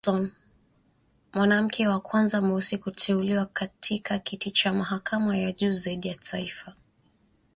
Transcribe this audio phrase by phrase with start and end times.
[0.03, 0.31] Jackson,
[1.33, 6.73] mwanamke wa kwanza mweusi kuteuliwa katika kiti cha mahakama ya juu zaidi ya taifa.